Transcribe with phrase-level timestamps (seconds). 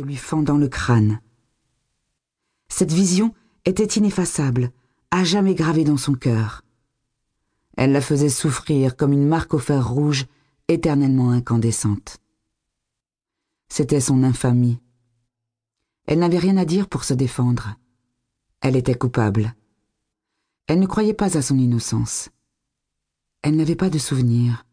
[0.00, 1.20] geste lui fendant le crâne.
[2.68, 4.70] Cette vision était ineffaçable,
[5.10, 6.62] à jamais gravée dans son cœur.
[7.76, 10.26] Elle la faisait souffrir comme une marque au fer rouge
[10.68, 12.18] éternellement incandescente.
[13.68, 14.78] C'était son infamie.
[16.06, 17.76] Elle n'avait rien à dire pour se défendre.
[18.60, 19.54] Elle était coupable.
[20.66, 22.30] Elle ne croyait pas à son innocence.
[23.42, 24.64] Elle n'avait pas de souvenir.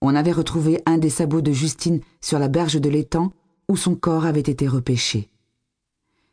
[0.00, 3.32] On avait retrouvé un des sabots de Justine sur la berge de l'étang
[3.70, 5.30] où son corps avait été repêché.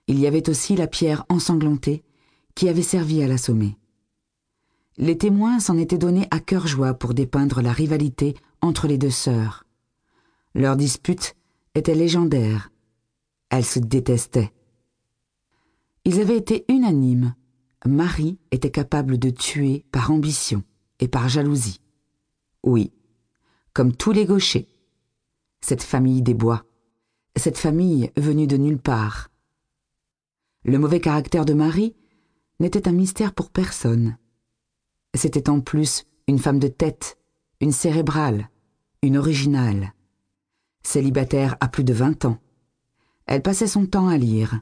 [0.07, 2.03] Il y avait aussi la pierre ensanglantée
[2.55, 3.77] qui avait servi à l'assommer.
[4.97, 9.11] Les témoins s'en étaient donnés à cœur joie pour dépeindre la rivalité entre les deux
[9.11, 9.65] sœurs.
[10.55, 11.35] Leur dispute
[11.75, 12.71] était légendaire.
[13.49, 14.51] Elles se détestaient.
[16.05, 17.35] Ils avaient été unanimes.
[17.85, 20.63] Marie était capable de tuer par ambition
[20.99, 21.81] et par jalousie.
[22.63, 22.91] Oui,
[23.73, 24.67] comme tous les gauchers.
[25.61, 26.63] Cette famille des bois,
[27.37, 29.29] cette famille venue de nulle part.
[30.63, 31.95] Le mauvais caractère de Marie
[32.59, 34.17] n'était un mystère pour personne.
[35.13, 37.17] C'était en plus une femme de tête,
[37.61, 38.49] une cérébrale,
[39.01, 39.93] une originale.
[40.83, 42.39] Célibataire à plus de vingt ans.
[43.25, 44.61] Elle passait son temps à lire.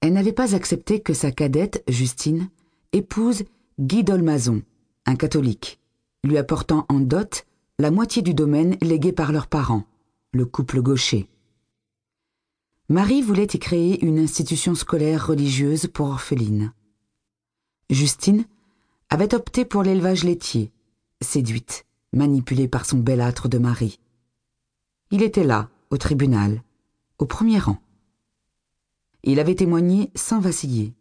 [0.00, 2.50] Elle n'avait pas accepté que sa cadette, Justine,
[2.92, 3.44] épouse
[3.78, 4.62] Guy Dolmazon,
[5.06, 5.80] un catholique,
[6.24, 7.46] lui apportant en dot
[7.78, 9.84] la moitié du domaine légué par leurs parents,
[10.32, 11.28] le couple gaucher.
[12.92, 16.74] Marie voulait y créer une institution scolaire religieuse pour orphelines.
[17.88, 18.44] Justine
[19.08, 20.70] avait opté pour l'élevage laitier,
[21.22, 23.98] séduite, manipulée par son belâtre de mari.
[25.10, 26.62] Il était là, au tribunal,
[27.18, 27.78] au premier rang.
[29.24, 30.92] Il avait témoigné sans vaciller.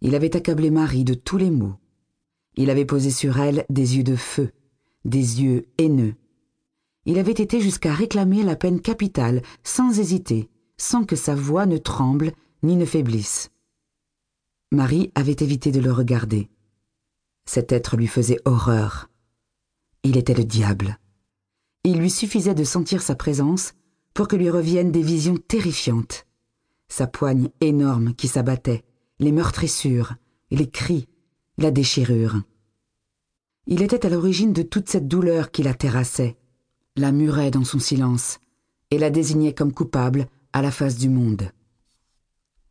[0.00, 1.74] Il avait accablé Marie de tous les maux.
[2.56, 4.50] Il avait posé sur elle des yeux de feu,
[5.04, 6.14] des yeux haineux.
[7.04, 10.48] Il avait été jusqu'à réclamer la peine capitale, sans hésiter,
[10.82, 12.32] sans que sa voix ne tremble
[12.64, 13.52] ni ne faiblisse.
[14.72, 16.50] Marie avait évité de le regarder.
[17.44, 19.08] Cet être lui faisait horreur.
[20.02, 20.98] Il était le diable.
[21.84, 23.74] Il lui suffisait de sentir sa présence
[24.12, 26.26] pour que lui reviennent des visions terrifiantes.
[26.88, 28.82] Sa poigne énorme qui s'abattait,
[29.20, 30.14] les meurtrissures,
[30.50, 31.06] les cris,
[31.58, 32.42] la déchirure.
[33.68, 36.36] Il était à l'origine de toute cette douleur qui la terrassait,
[36.96, 38.40] la murait dans son silence,
[38.90, 41.50] et la désignait comme coupable à la face du monde.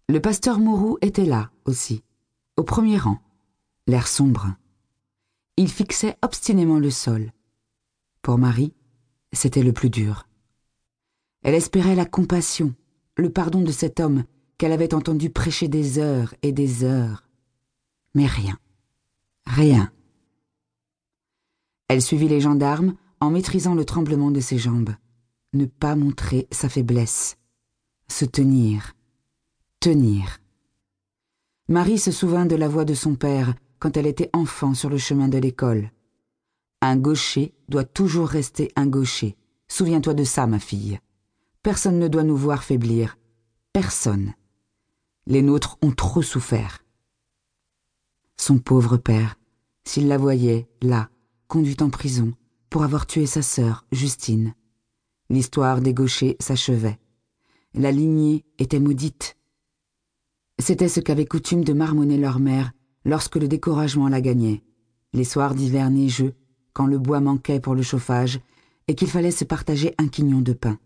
[0.09, 2.03] Le pasteur Mourou était là aussi,
[2.57, 3.19] au premier rang,
[3.87, 4.55] l'air sombre.
[5.57, 7.31] Il fixait obstinément le sol.
[8.21, 8.73] Pour Marie,
[9.31, 10.27] c'était le plus dur.
[11.43, 12.75] Elle espérait la compassion,
[13.17, 14.23] le pardon de cet homme
[14.57, 17.27] qu'elle avait entendu prêcher des heures et des heures.
[18.13, 18.59] Mais rien.
[19.45, 19.91] Rien.
[21.87, 24.93] Elle suivit les gendarmes en maîtrisant le tremblement de ses jambes.
[25.53, 27.37] Ne pas montrer sa faiblesse.
[28.11, 28.93] Se tenir.
[29.79, 30.41] Tenir.
[31.69, 34.97] Marie se souvint de la voix de son père quand elle était enfant sur le
[34.97, 35.91] chemin de l'école.
[36.81, 39.37] Un gaucher doit toujours rester un gaucher.
[39.69, 40.99] Souviens-toi de ça, ma fille.
[41.63, 43.17] Personne ne doit nous voir faiblir.
[43.71, 44.33] Personne.
[45.25, 46.83] Les nôtres ont trop souffert.
[48.35, 49.39] Son pauvre père,
[49.85, 51.09] s'il la voyait, là,
[51.47, 52.33] conduite en prison,
[52.69, 54.53] pour avoir tué sa sœur, Justine.
[55.29, 56.99] L'histoire des gauchers s'achevait.
[57.73, 59.37] La lignée était maudite.
[60.59, 62.73] C'était ce qu'avait coutume de marmonner leur mère
[63.05, 64.61] lorsque le découragement la gagnait,
[65.13, 66.35] les soirs d'hiver neigeux,
[66.73, 68.41] quand le bois manquait pour le chauffage
[68.87, 70.79] et qu'il fallait se partager un quignon de pain.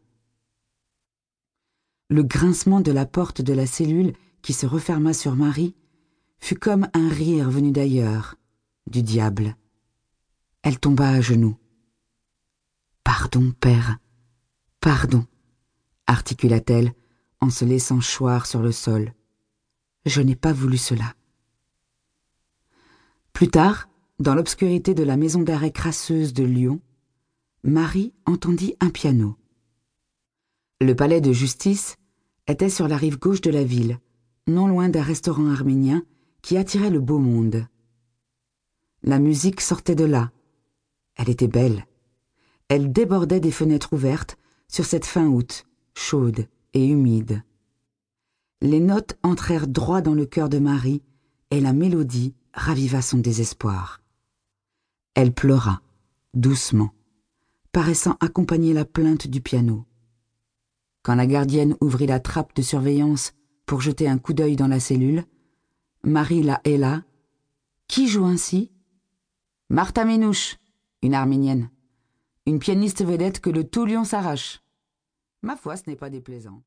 [2.09, 4.13] Le grincement de la porte de la cellule
[4.43, 5.75] qui se referma sur Marie
[6.37, 8.35] fut comme un rire venu d'ailleurs,
[8.85, 9.55] du diable.
[10.61, 11.57] Elle tomba à genoux.
[13.03, 13.97] Pardon, père,
[14.81, 15.25] pardon,
[16.07, 16.93] articula-t-elle
[17.41, 19.13] en se laissant choir sur le sol.
[20.05, 21.15] Je n'ai pas voulu cela.
[23.33, 23.89] Plus tard,
[24.19, 26.79] dans l'obscurité de la maison d'arrêt crasseuse de Lyon,
[27.63, 29.37] Marie entendit un piano.
[30.79, 31.97] Le palais de justice
[32.47, 33.99] était sur la rive gauche de la ville,
[34.47, 36.03] non loin d'un restaurant arménien
[36.41, 37.67] qui attirait le beau monde.
[39.03, 40.31] La musique sortait de là.
[41.15, 41.85] Elle était belle.
[42.67, 44.37] Elle débordait des fenêtres ouvertes
[44.67, 45.65] sur cette fin août,
[45.95, 47.43] chaude et humide.
[48.61, 51.01] Les notes entrèrent droit dans le cœur de Marie
[51.49, 54.01] et la mélodie raviva son désespoir.
[55.13, 55.81] Elle pleura,
[56.33, 56.91] doucement,
[57.71, 59.85] paraissant accompagner la plainte du piano.
[61.01, 63.33] Quand la gardienne ouvrit la trappe de surveillance
[63.65, 65.23] pour jeter un coup d'œil dans la cellule,
[66.03, 67.03] Marie la héla.
[67.87, 68.71] Qui joue ainsi
[69.69, 70.57] Martha Ménouche,
[71.01, 71.69] une arménienne.
[72.45, 74.61] Une pianiste vedette que le tout lion s'arrache.
[75.45, 76.63] Ma foi, ce n'est pas déplaisant.